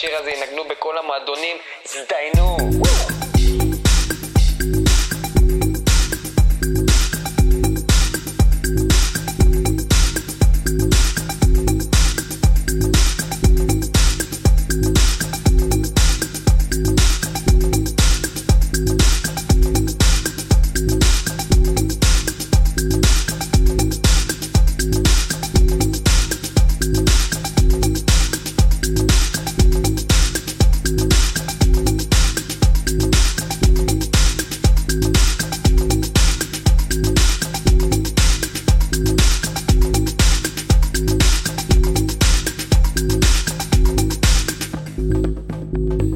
[0.00, 0.46] chegas aí na,
[45.72, 46.09] Selam.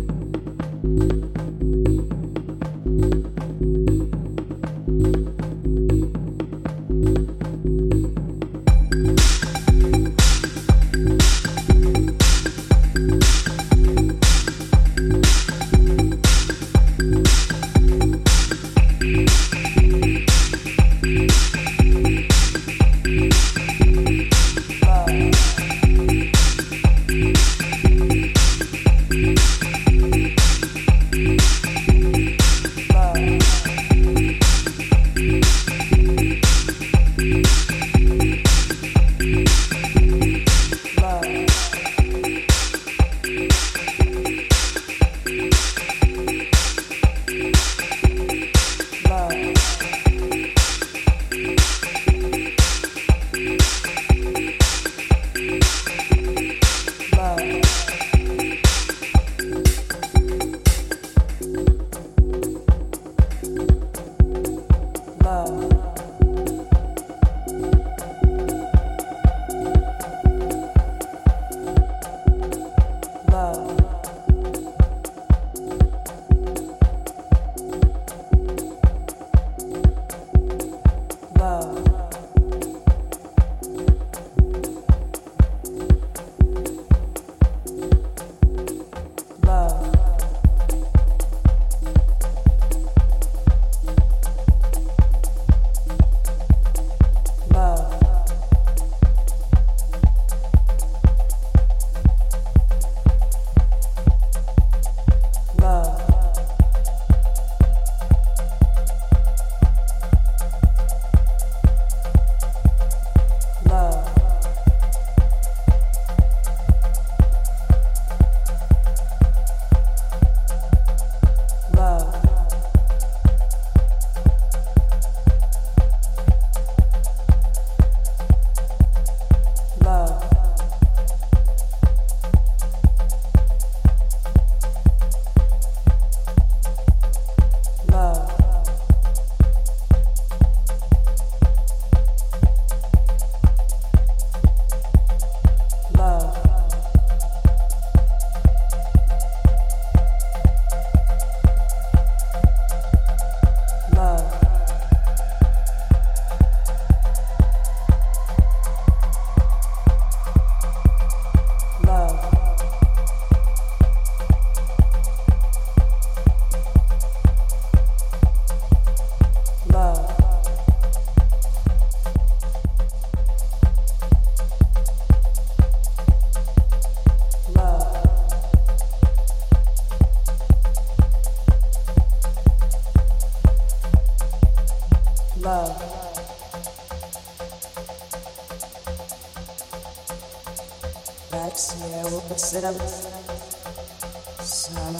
[192.54, 192.74] Sana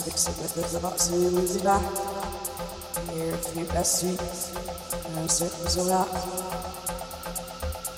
[0.07, 1.81] eksiklik ve zabaksız ilah.
[3.09, 4.21] Here for your best sweet.
[5.15, 6.09] No circles around.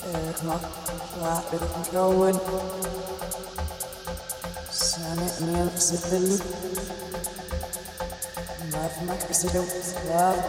[0.02, 0.60] There, come on.
[1.14, 2.32] Flat, bit of control.
[4.70, 6.42] Sana ne eksiklik.
[8.72, 9.70] Love my president.
[10.08, 10.42] Love.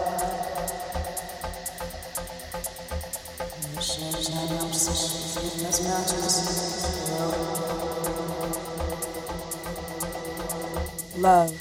[3.82, 5.64] Change my obsession.
[5.64, 6.14] That's not
[7.20, 7.79] Love.
[11.20, 11.52] love.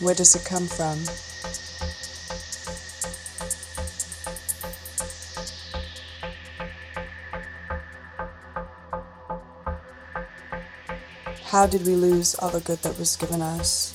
[0.00, 0.98] Where does it come from?
[11.44, 13.91] How did we lose all the good that was given us?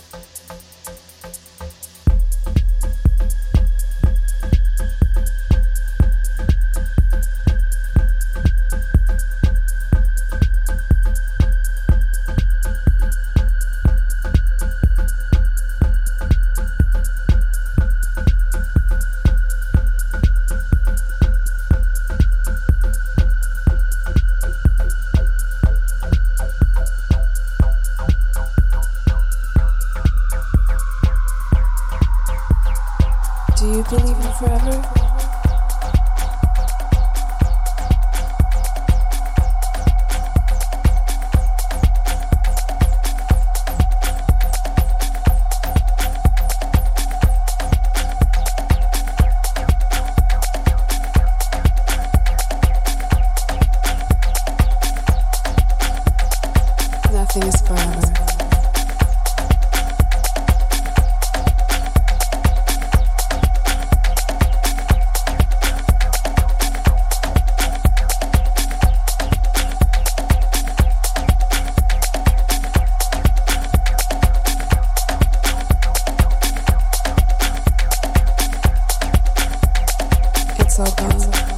[80.77, 81.56] so good.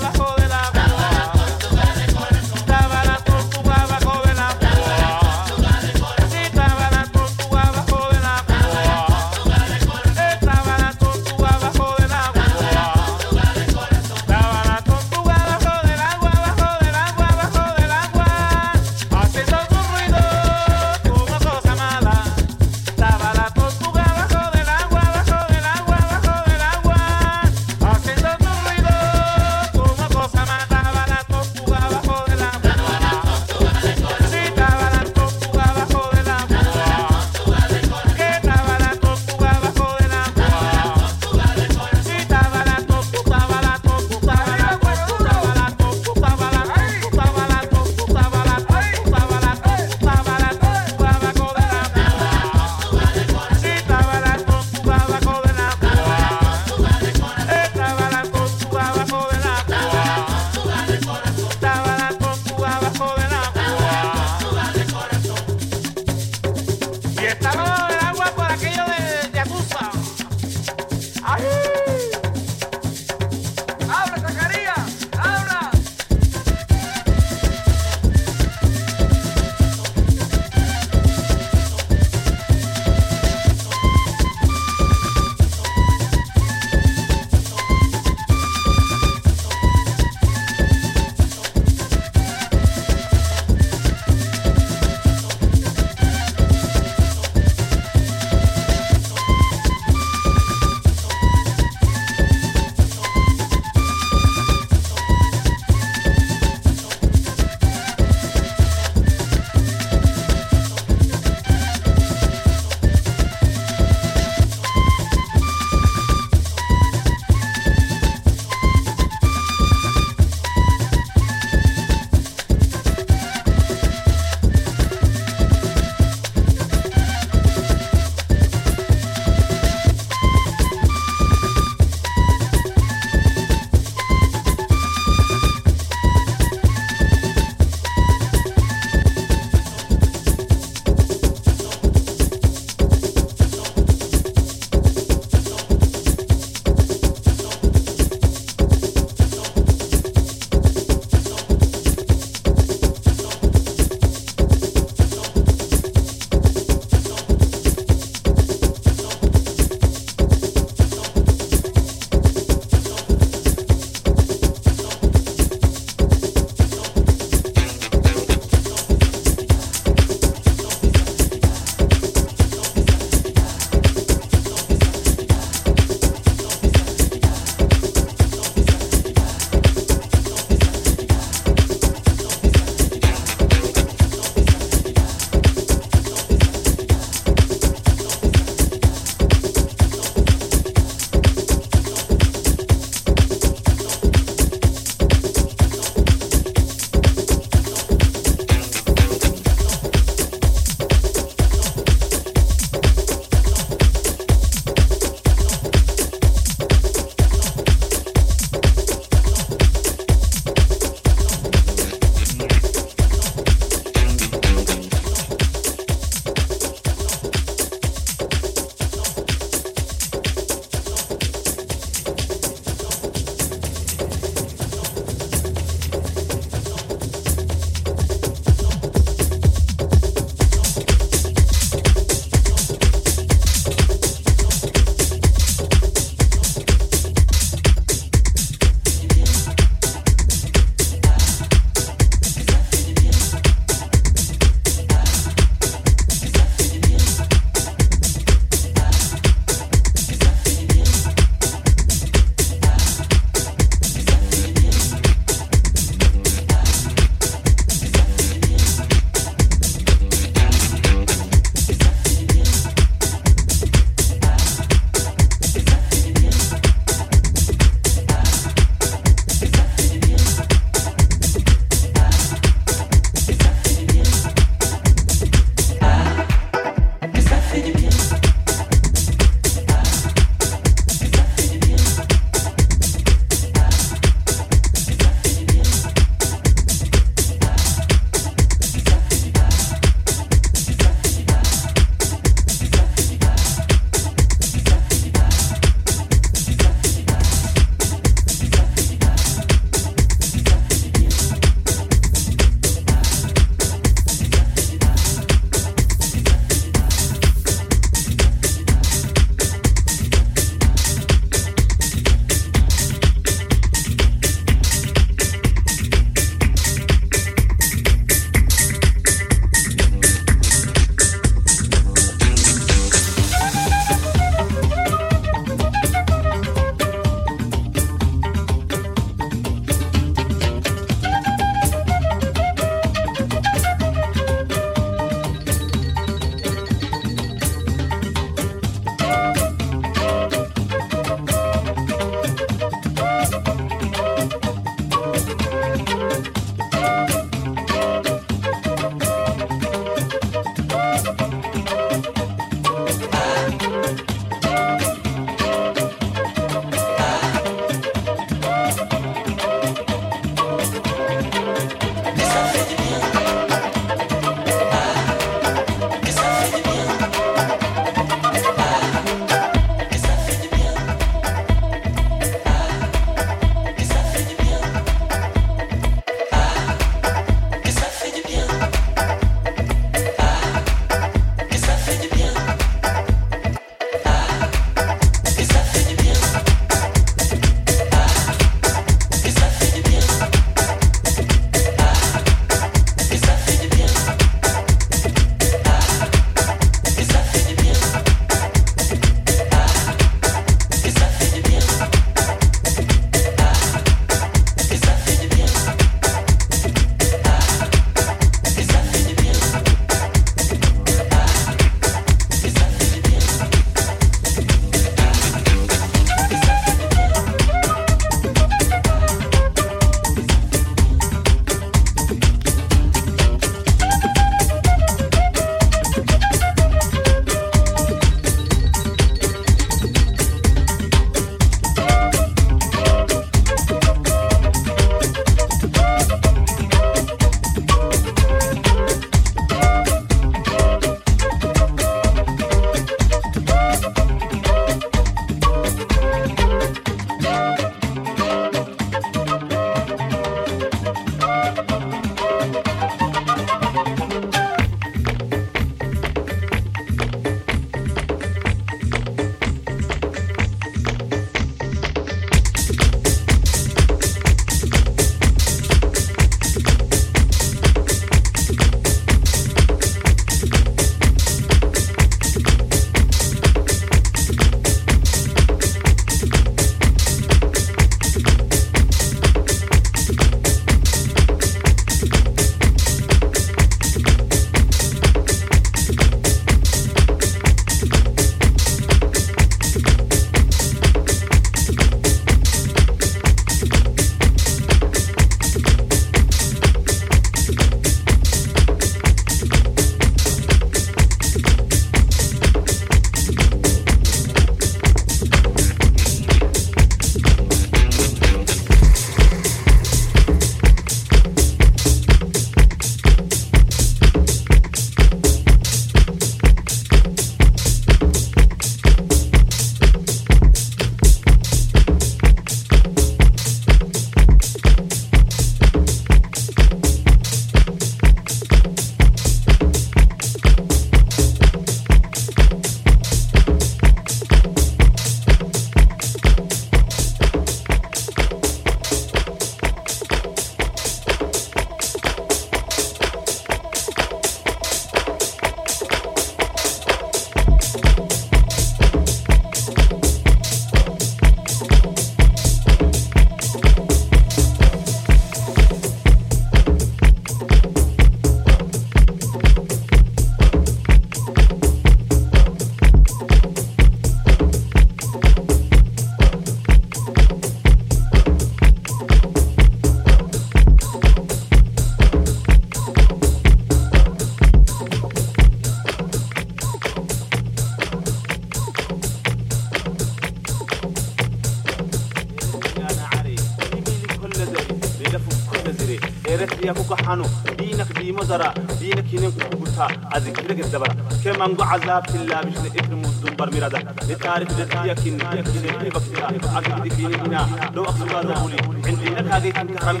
[591.46, 593.78] عنق عذاب إلا بشن إثم الدنبر مردا
[594.08, 599.52] لتعرف ذاتيك إنك إنك بكتا عقد في هنا لو أقصد هذا بولي عندي أنها ذي
[599.52, 600.00] تنكرم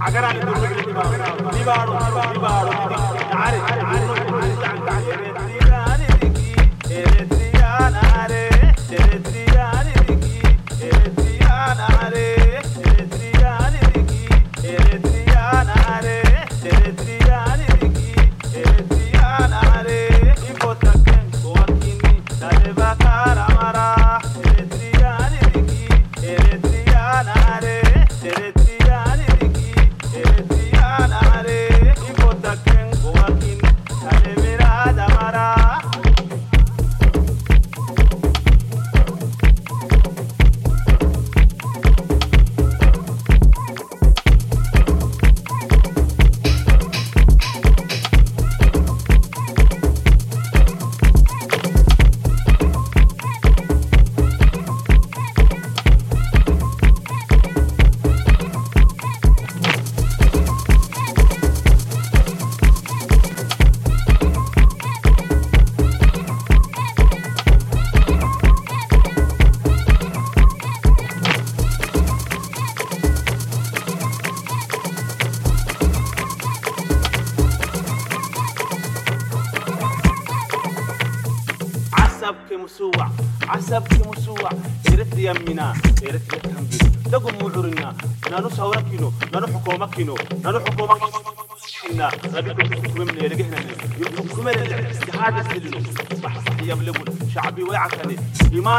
[0.00, 0.68] عقران الدنبر
[1.60, 2.70] لبارو لبارو لبارو
[3.30, 3.72] تعرف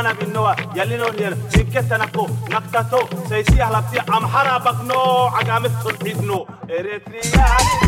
[0.08, 3.00] إيمانا بالنوا يلينو نيل إنكتنكو نكتتو
[3.30, 5.02] سيسي هلبتي أمحرا بقنو
[5.36, 7.87] عقامت تلحيدنو إريترياني.